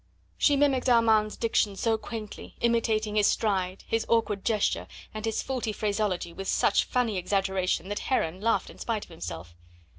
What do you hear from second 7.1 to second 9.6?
exaggeration that Heron laughed in spite of himself.